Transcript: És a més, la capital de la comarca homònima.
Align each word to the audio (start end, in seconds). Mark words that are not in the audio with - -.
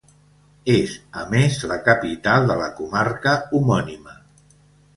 És 0.75 0.95
a 1.23 1.25
més, 1.33 1.59
la 1.73 1.77
capital 1.89 2.49
de 2.53 2.57
la 2.63 2.71
comarca 2.81 3.37
homònima. 3.61 4.19